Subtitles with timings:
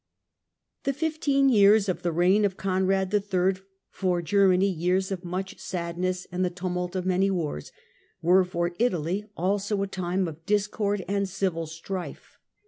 [0.83, 3.57] The fifteen years of the reign of Conrad III.,
[3.91, 7.35] for Ger Affairs of many years of" much sadness and the tumult of many *^^
[7.35, 7.71] wars,"
[8.19, 12.39] were for Italy also a time of discord and civil strife.